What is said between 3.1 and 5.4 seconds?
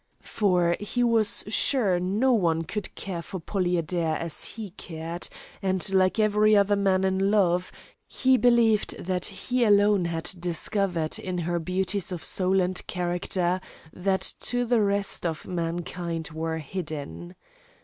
for Polly Adair as he cared,